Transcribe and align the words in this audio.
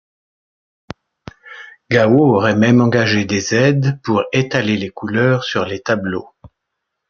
Gao 1.91 2.15
aurait 2.33 2.55
même 2.55 2.81
engagé 2.81 3.23
des 3.25 3.53
aides 3.53 3.99
pour 4.01 4.23
étaler 4.33 4.75
les 4.75 4.89
couleurs 4.89 5.43
sur 5.43 5.63
les 5.63 5.79
tableaux. 5.79 6.33